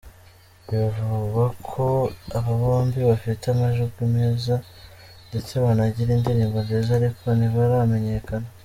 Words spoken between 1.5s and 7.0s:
ko aba bombi bafite amajwi meza ndetse banagira indirimbo nziza